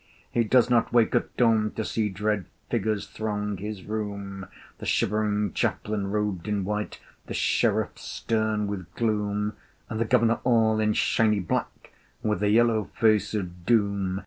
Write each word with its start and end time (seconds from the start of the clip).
He 0.31 0.43
does 0.43 0.67
not 0.67 0.91
wake 0.91 1.13
at 1.13 1.37
dawn 1.37 1.73
to 1.75 1.85
see 1.85 2.09
Dread 2.09 2.45
figures 2.71 3.05
throng 3.07 3.57
his 3.57 3.83
room, 3.83 4.47
The 4.79 4.87
shivering 4.87 5.53
Chaplain 5.53 6.09
robed 6.09 6.47
in 6.47 6.65
white, 6.65 6.99
The 7.27 7.35
Sheriff 7.35 7.99
stern 7.99 8.65
with 8.65 8.91
gloom, 8.95 9.53
And 9.89 9.99
the 9.99 10.05
Governor 10.05 10.39
all 10.43 10.79
in 10.79 10.93
shiny 10.93 11.39
black, 11.39 11.93
With 12.23 12.39
the 12.39 12.49
yellow 12.49 12.85
face 12.95 13.35
of 13.35 13.63
Doom. 13.67 14.19